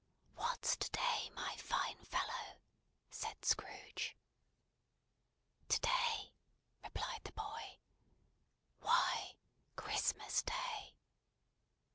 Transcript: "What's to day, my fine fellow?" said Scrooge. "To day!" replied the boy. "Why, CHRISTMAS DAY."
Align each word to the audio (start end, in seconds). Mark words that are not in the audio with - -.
"What's 0.33 0.75
to 0.77 0.89
day, 0.89 1.29
my 1.35 1.55
fine 1.57 1.99
fellow?" 2.05 2.57
said 3.11 3.45
Scrooge. 3.45 4.17
"To 5.69 5.79
day!" 5.79 6.33
replied 6.83 7.23
the 7.23 7.31
boy. 7.33 7.77
"Why, 8.79 9.35
CHRISTMAS 9.75 10.41
DAY." 10.41 10.95